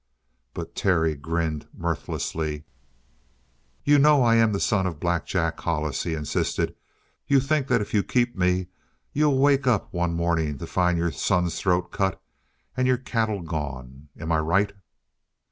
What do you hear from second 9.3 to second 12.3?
wake up some morning to find your son's throat cut